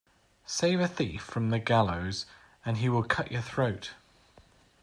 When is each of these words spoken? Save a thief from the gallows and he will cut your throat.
Save 0.47 0.79
a 0.79 0.87
thief 0.87 1.21
from 1.21 1.51
the 1.51 1.59
gallows 1.59 2.25
and 2.65 2.77
he 2.77 2.89
will 2.89 3.03
cut 3.03 3.31
your 3.31 3.43
throat. 3.43 3.91